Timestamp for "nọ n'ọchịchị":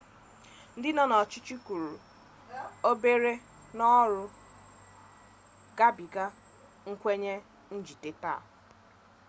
0.95-1.55